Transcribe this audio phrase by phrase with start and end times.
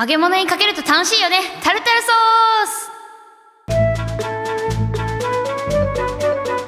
[0.00, 1.38] 揚げ物にかけると楽しいよね。
[1.60, 3.82] タルタルソー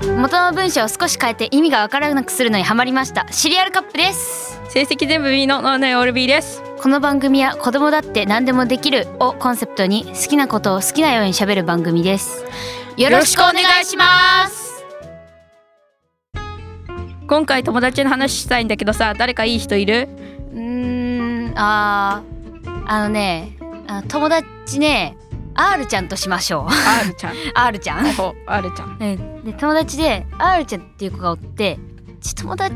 [0.09, 0.19] ス。
[0.19, 3.29] 元の文章を少し変えて意味がわからなくするのにハマりました。
[3.31, 4.61] シリアルカップです。
[4.71, 6.61] 成績全部 B のノーネオール B です。
[6.83, 9.07] この番組は子供だって何でもできる。
[9.21, 12.45] をコンセプトに好きなことを好きなように喋る番組です。
[12.97, 14.85] よろしくお願いします。
[17.29, 20.09] 今回友達の話したいんだけどさ誰かいい人いる？
[20.53, 22.30] うーんあー
[22.93, 25.17] あのねあ友達ね
[25.55, 26.73] R ちゃんとしましょう。
[27.05, 27.35] R ちゃん？
[27.55, 28.07] R ちゃん。
[28.21, 28.99] お R ちゃん。
[28.99, 31.79] ねで友達で R ちゃんっていう子がおって
[32.21, 32.75] ち友達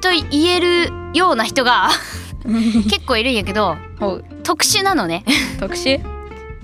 [0.00, 1.90] と言えるような人が
[2.90, 5.24] 結構いるんやけどお特殊なのね、
[5.60, 6.00] 特殊？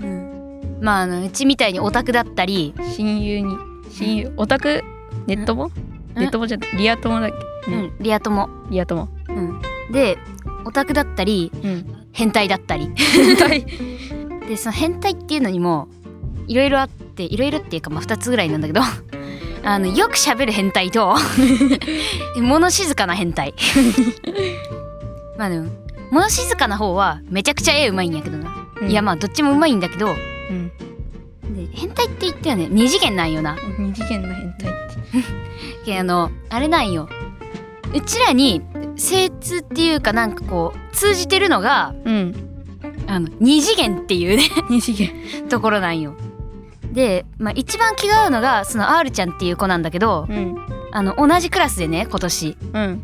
[0.81, 3.55] まああのうちみたいにオタクだったり、親友に。
[3.91, 4.33] 親友？
[4.37, 4.83] オタク？
[5.27, 5.69] ネットも？
[6.15, 7.29] ネットもじゃリア友だっ
[7.65, 9.07] け、うん、リア友、リア友。
[9.29, 9.61] うん、
[9.91, 10.17] で
[10.65, 12.87] オタクだったりうん変態だったり。
[12.87, 13.65] はい
[14.51, 15.87] でその変態っていうのにも
[16.47, 18.81] いろいろあっていろいろっていうかまあ2つぐらいなんだけど
[19.63, 21.15] あのよく喋る変態と
[22.41, 23.53] 物静かな変態。
[25.37, 25.69] まあでも
[26.11, 28.53] 物静かな方はめちゃくちゃ絵うまいんやけどな、
[28.85, 30.09] いやまあどっちもうまいんだけど
[30.49, 30.67] うん。
[31.55, 33.55] で変態って言ったよね二次元なんよな。
[33.79, 35.85] 二次元の変態って。
[35.85, 37.07] けあのあれなんよ。
[37.93, 38.61] うちらに
[39.01, 42.47] 精通っていうかなんかこう通じてるのがうん。
[43.07, 44.43] あの二次元っていうね。
[44.69, 45.49] 二次元。
[45.49, 46.15] ところなんよ。
[46.93, 50.55] で、まあ、一番気が合うのがその R ちゃんっていう子なんだけどうん。
[50.91, 52.57] あの同じクラスでね今年。
[52.73, 53.03] うん。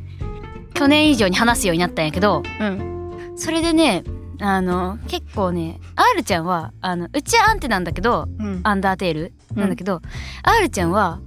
[0.75, 3.33] 去年以上に話すようになったんやけどうん。
[3.35, 4.03] それでね
[4.39, 8.59] あの結構ね R ちゃんはあのうちはアンテなんだけどうん。
[8.63, 10.01] アンダーテールなんだけど、
[10.43, 11.19] R ちゃんは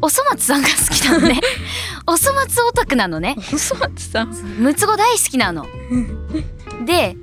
[0.00, 1.40] おそ松さんが好きなのね。
[2.06, 3.36] おそ松オタクなのね。
[3.52, 4.28] おそ松さん。
[4.58, 5.66] ムツゴ大好きなの。
[6.84, 7.16] で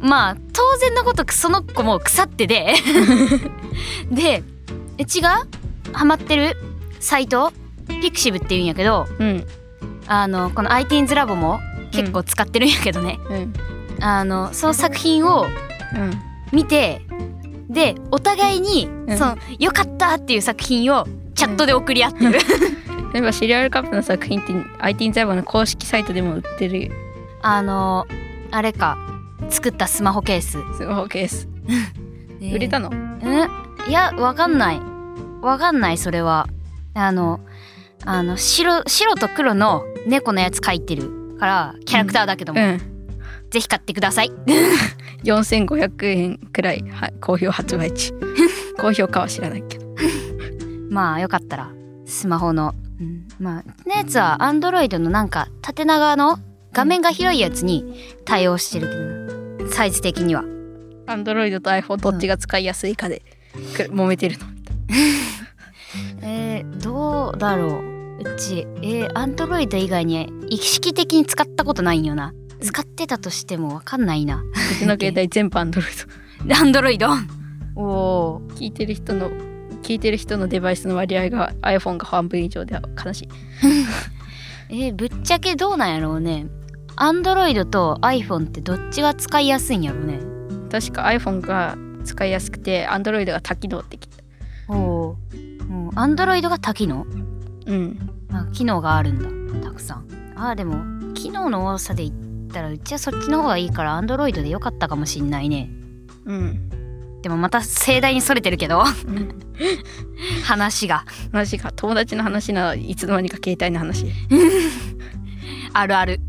[0.00, 2.74] まあ当然のごとくその子も腐って で
[4.10, 4.42] で
[4.98, 5.46] うちが
[5.92, 6.56] ハマってる
[7.00, 7.52] サイト
[7.88, 9.46] ピクシブっていうんやけどうん。
[10.06, 11.60] あのこの iTeens ラボも
[11.92, 13.52] 結構使ってるんやけどね、うん。
[14.00, 15.46] あのその作品を
[15.94, 16.20] うん。
[16.50, 17.02] 見て
[17.68, 19.18] でお互いに、うん。
[19.18, 21.06] その良かったっていう作品を
[21.38, 22.32] チャットで送り合ってる、
[23.12, 26.90] 例えばシリアルカップの作品って IT ザイバーの公式サイトでも売ってる。
[27.42, 28.06] あの
[28.50, 28.98] あれか。
[29.48, 31.48] 作ったスマホケース、スマホケース。
[32.42, 32.90] 売れたの？
[32.90, 33.48] うん
[33.88, 34.80] いやわかんない。
[35.40, 36.48] わかんないそれは。
[36.94, 37.38] あの
[38.04, 42.78] あの白白と黒の猫のやつ描いてるからキャラクターだけども、うん。
[43.50, 44.32] ぜひ買ってください。
[45.22, 48.12] 4500円くらいは好評発売中。
[48.76, 49.87] 高評価は知らないけど
[50.88, 51.72] まあよかったら
[52.06, 56.38] スマホの、うん、まあのやつはアンドロイドのなんか縦長の
[56.72, 57.94] 画面が広いやつに
[58.24, 58.88] 対応してる
[59.58, 60.44] けどサイズ的には。
[61.06, 63.22] Android と iPhone どっちが使いやすいかで
[63.76, 64.46] く揉めてるの。
[66.22, 67.98] えー、どうだろう。
[68.20, 72.34] うちえー、アンドロイド以外に意識的に使ったことないんよな。
[72.60, 74.42] 使ってたとしてもわかんないな。
[74.42, 75.82] うちの携帯全部 Android
[76.60, 77.08] アンドロイド？
[77.76, 79.30] おお聞いてる人の
[79.88, 83.28] 聞いてる人のデバイスの割合が iPhone が半分以上で悲しい。
[84.68, 86.46] えー、ぶっちゃけどうなんやろうね。
[86.96, 90.18] アンドロイドと iPhone ってどっちが使いやすいんやろうね。
[90.70, 94.08] 確か iPhone が使いやすくて Android が多機能って聞い
[94.68, 94.74] た。
[94.74, 95.16] おお
[95.94, 97.06] アンドロイドが多機能？
[97.64, 98.10] うん。
[98.30, 99.68] あ機能があるんだ。
[99.70, 100.04] たくさん。
[100.36, 105.70] あーでも機能の多さで言ったらうちはそっちの方がいいからアンドロイドでよかったかもしんないね。
[106.26, 106.67] うん
[107.28, 108.82] でもまた盛大にそれてるけど。
[109.06, 109.38] うん
[110.44, 111.04] 話が。
[111.30, 111.72] 話が。
[111.76, 114.06] 友達の話ならいつの間にか携帯の話。
[115.74, 116.20] あるある。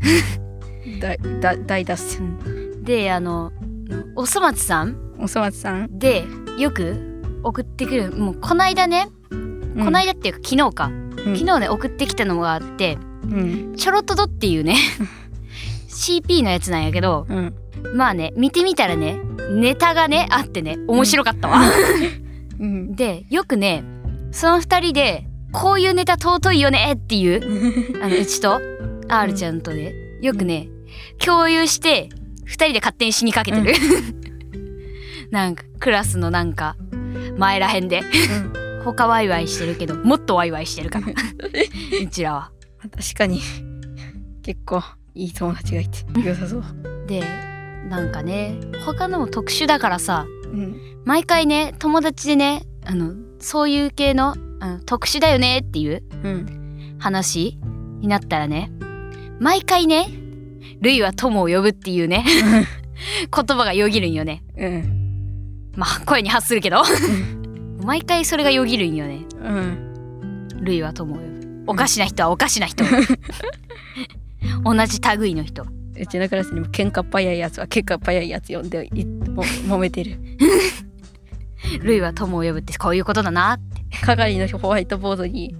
[1.00, 2.84] 大大大脱線。
[2.84, 3.50] であの
[4.14, 4.96] おそ松さん？
[5.18, 6.24] おそ松さん、で
[6.58, 6.96] よく
[7.42, 8.12] 送ってくる。
[8.12, 9.84] もうこないだね、うん。
[9.84, 11.12] こないだっていうか昨日か、ん。
[11.16, 13.74] 昨日ね送ってきたのがあってうん。
[13.74, 14.76] ちょろっとどっていうね
[15.88, 17.54] CP のやつなんやけどうん。
[17.94, 19.18] まあね見てみたらね
[19.50, 21.60] ネタがねあってね面白かったわ、
[22.58, 22.94] うん。
[22.94, 23.84] でよくね
[24.30, 28.60] その2人でこういうネタ尊いよねっていうあのうちと
[29.08, 30.68] R ちゃんとでよくね
[31.18, 32.08] 共有して
[32.46, 33.74] 2人で勝手に死にかけてる、
[35.30, 36.76] なんかクラスのなんか
[37.38, 38.02] 前らへんで
[38.84, 41.06] 他ワイワイしてるけどもっとワイワイしてるから。
[42.02, 42.50] うちらは。
[42.80, 43.40] 確かに。
[44.42, 44.82] 結構
[45.14, 46.64] いい友達がいて良さそう。
[47.06, 47.22] で
[47.88, 50.80] なんかね他のも特殊だからさうん。
[51.04, 56.96] 毎回ね友達でねあのそういう系のあの特殊だよねっていううん。
[56.98, 57.58] 話
[58.00, 58.70] になったらね
[59.38, 60.08] 毎回ね
[60.80, 62.24] ルイは友を呼ぶっていうね
[63.34, 64.42] 言葉がよぎるんよね。
[64.56, 65.72] うん。
[65.76, 66.82] まあ声に発するけど。
[67.82, 69.24] 毎回それがよぎるんよね。
[69.42, 70.48] うん。
[70.60, 71.64] ルイは友を呼ぶ。
[71.66, 72.84] おかしな人はおかしな人。
[74.64, 75.64] 同じ類の人
[76.00, 80.16] うちのクラスにも喧嘩っ早いやつは喧嘩っ早いやつ呼んでいも揉めてる。
[81.82, 83.80] ルイは友を呼ぶってこういうことだなって。
[84.02, 85.54] 係のホワイトボードに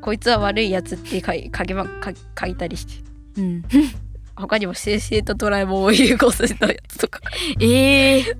[0.00, 3.40] こいつは悪いやつって書い書けば書書いたりして。
[3.40, 3.62] うん。
[4.34, 7.20] 他にも先生とドラえもんを融合させたやつとか。
[7.60, 8.36] ええ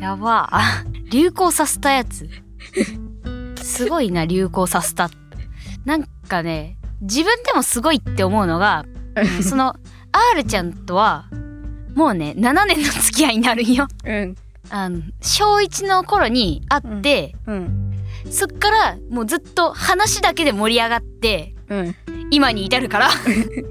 [0.00, 0.50] やば。
[1.10, 2.28] 流行させたやつ。
[3.62, 5.10] すごいな流行させた。
[5.84, 8.84] なんかね自分でもすごいって思うのが
[9.42, 9.76] その
[10.12, 11.26] R ちゃんとは
[11.94, 13.86] もうね7年の付き合いになるんよ。
[14.04, 14.36] うん。
[14.70, 17.92] あの小1の頃に会って、うん。
[18.30, 21.96] そっからもうずっと話だけで盛り上がってうん。
[22.30, 23.10] 今に至るから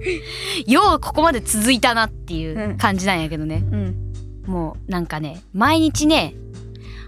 [0.68, 4.14] ようここまで続いたなっていう感じなんやけどね、うん。
[4.46, 6.36] もうなんかね毎日ね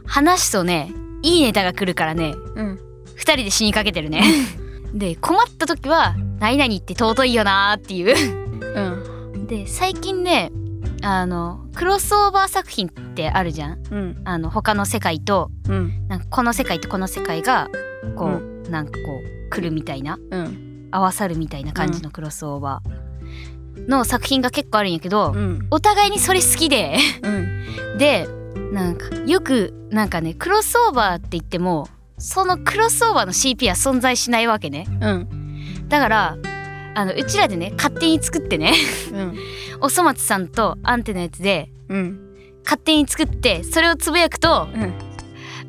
[0.06, 0.92] 話すとね
[1.22, 2.80] いいネタが来るからねうん。
[3.16, 4.24] 二人で死にかけてるね。
[4.94, 8.44] で困った時は「何々って尊いよな」っていう。
[8.76, 9.12] うん
[9.54, 10.52] で最近ね
[11.04, 13.84] あのクロスオーバー作品ってあるじゃん？
[13.92, 14.22] うん。
[14.26, 16.08] あの他の世界とうん。
[16.08, 17.70] なんかこの世界とこの世界が
[18.16, 18.98] こう、なんかこ
[19.48, 20.88] う来るみたいなうん。
[20.92, 25.68] 合わさるみたいな感じのクロスオーバーの作品が結構あるんやけど、うん。
[25.70, 27.98] お互いにそれ好きでうん。
[28.00, 28.28] で
[28.72, 34.88] なんかよくなんかねクロスオーバーって言ってもそのクロスオーバーの CP は存在しないわけね。
[35.00, 35.90] うん。
[35.90, 36.38] だから
[36.95, 38.74] あのうちらでね勝手に作ってね
[39.12, 39.38] うん。
[39.81, 42.19] おそ松さんとアンテのやつでうん。
[42.63, 44.94] 勝手に作ってそれをつぶやくとうん。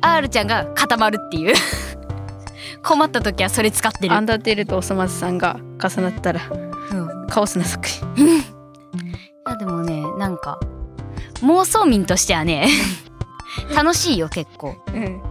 [0.01, 1.55] R ちゃんが固まるっていう。
[2.83, 4.13] 困った時はそれ使ってる。
[4.13, 7.27] アンダーテールとおそ松さんが重なったらうん。
[7.27, 8.43] カオスな作品い
[9.47, 10.59] やでもねなんか
[11.41, 12.67] 妄想民としてはね
[13.75, 14.75] 楽しいよ結構。
[14.93, 15.21] うん。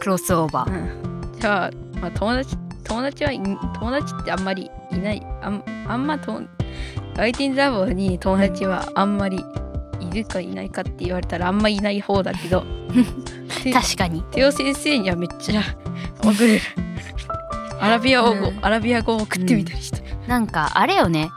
[0.00, 0.72] クロスオーバー。
[0.72, 1.38] うん。
[1.38, 1.70] じゃあ、
[2.00, 6.40] まあ、友達友達はい友達ってあんまりいないあんあんまと
[7.16, 9.44] アイティンザボに友達はあんまり
[10.00, 12.64] いるかいないかって言われたらあんまいない方だけど。
[13.62, 14.22] て 確かに。
[14.30, 15.62] テオ先生にはめっちゃ
[16.22, 16.60] 送れる。
[17.80, 18.58] アラビア語、うん。
[18.60, 21.30] アラビア語を送ってみたりして、なんかあれよね。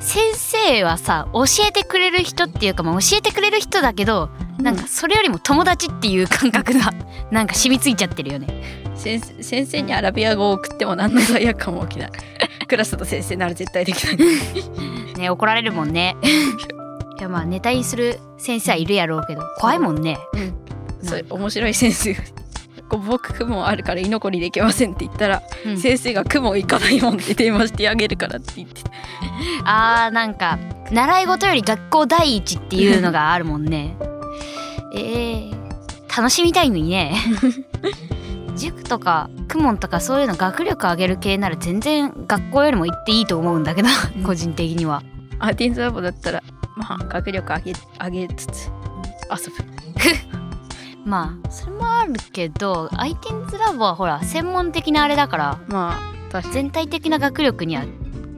[0.00, 4.28] 先生はさ教えてくれる人っていうか、まあ、教えてくれる人だけど
[4.58, 6.92] なんかそれよりも友達っていう感覚が
[7.30, 8.46] なんか染みついちゃってるよね。
[8.94, 12.10] 先生先生にアラビア語を送っても何の罪悪感も起きない
[12.66, 15.18] クラスの先生なら絶対できない。
[15.18, 16.16] ね怒られるもんね。
[17.18, 20.18] いやまあネタにする先生はいるやろうけど怖いもんね。
[21.02, 22.14] それ面白い先生。
[22.14, 22.20] が
[22.88, 25.78] こう僕雲あるから居残りできませんって言ったら、うん。
[25.78, 28.82] 先生が雲行かないもんって電話してあげるからって言って。
[29.64, 30.58] あーなんか
[30.90, 33.96] 習い事より学校第一っていうのがあるもんね。
[34.94, 35.52] えー、
[36.16, 37.14] 楽しみたいのにね
[38.56, 43.88] 塾とか公文とかそういうの学力上げる系なら全然学校よりも行っていいと思うんだけど
[44.24, 45.02] 個人的には。
[45.38, 46.42] アーティンズラボだったら
[46.76, 47.72] まあ学力上げ
[48.02, 48.70] 上げつつ
[49.30, 49.64] 遊ぶ。
[51.04, 55.98] まあそれもあるけど ITINS ラボはほら専門的なあれだからま
[56.32, 57.84] あ全体的な学力には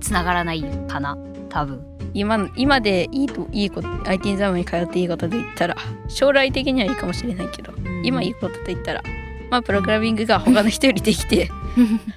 [0.00, 1.16] つながらないかな
[1.48, 1.84] 多分。
[2.14, 5.76] 今今でいいといいこと IT ザムに通っていいことで言ったら
[6.08, 7.72] 将来的にはいいかもしれないけど
[8.02, 9.02] 今いいことと言ったら
[9.50, 11.50] まあプログラミングが他の人よりできて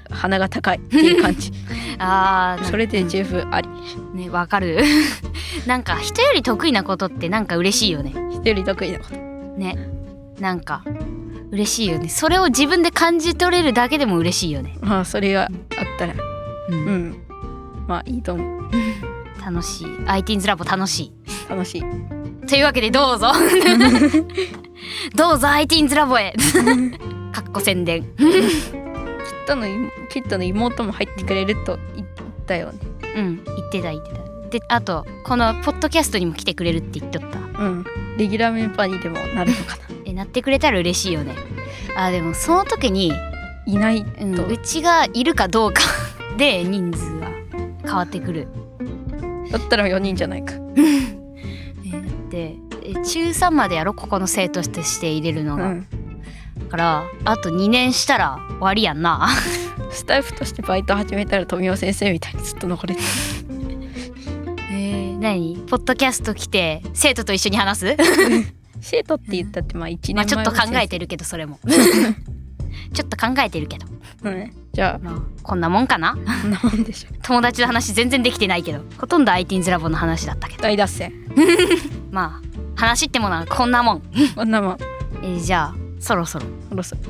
[0.10, 1.52] 鼻が高いっていう感じ。
[2.00, 3.70] あーそれで十分あり。
[4.14, 4.80] ねわかる。
[5.68, 8.14] なんか人より得意なことってなんか嬉しいよね。
[8.32, 9.16] 人より得意なこと。
[9.58, 9.78] ね。
[10.40, 10.84] なんか
[11.52, 12.10] 嬉しいよね。
[12.10, 15.50] それを自分で感じ取れるだけでも嬉しいよね、まあそれがあっ
[16.00, 16.16] たら。
[16.70, 16.76] うん。
[16.76, 17.16] うん。
[17.88, 18.62] まあいいと思う。
[19.46, 19.88] 楽しい。
[20.06, 21.12] ITINS ラボ楽し
[21.50, 21.82] 楽しい。
[21.82, 21.84] い
[22.48, 23.32] というわけでどうぞ。
[25.16, 26.34] どうぞ ITINS ラボへ
[27.32, 28.04] かっこ宣伝。
[28.18, 32.08] キットの妹キットの妹も入ってくれると言っ
[32.46, 32.80] たよね。
[33.16, 34.22] うん言ってた言ってた。
[34.50, 37.40] であとこのポッドキャストにも来てくれるって言っとった。
[37.40, 37.86] うん。
[38.18, 39.84] レギュラーメンバーにでもなるのかな。
[40.06, 41.36] えなってくれたら嬉しいよね。
[41.96, 43.14] あでもその時に、
[43.66, 45.82] いないうん、とうちがいるかどうか
[46.38, 47.30] で人数が
[47.84, 48.48] 変わってくる。
[49.52, 50.54] だったら4人じゃないか。
[50.56, 50.58] え
[51.88, 53.94] ーだってえ中3までやろ？
[53.94, 55.82] ここの生徒として入れるのが、うん。
[55.82, 55.88] だ
[56.72, 59.28] からあと2年したら終わりやんな。
[59.92, 63.02] スタイフとしてバイト始めたら富雄先生みたいにずっと残れて
[64.72, 65.58] えー、何？
[65.70, 67.98] ポッドキャスト来て生徒と一緒に話す？
[68.80, 71.60] 生徒って言ったってまあ1年ま前あちょっと考えて、てるけどそれも。
[72.94, 73.86] ちょっと考えてるけど、
[74.24, 75.00] うん、じゃあ。
[75.00, 76.14] まあ、こんなもんかな？
[76.16, 77.14] こんなもんでしょ。
[77.22, 78.80] 友達の話全然できてないけど。
[78.98, 80.64] ほとんど ITINS ラボの話だったけど。
[80.64, 81.14] 大脱線。
[82.12, 84.02] まあ話ってものはこんなもん、
[84.36, 84.78] こんなもん。
[85.22, 86.46] えーじゃあそろそろ。
[86.70, 87.02] そろそろ。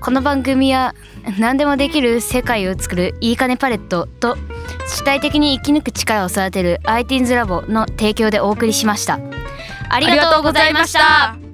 [0.00, 0.94] この番組は
[1.38, 4.36] 何でもできる世界を作るいいかねパレットと
[4.86, 9.18] 主体的に生き抜く力を育てる ITINS ラボの提供でお送りしました。
[9.90, 11.47] ありがとうございました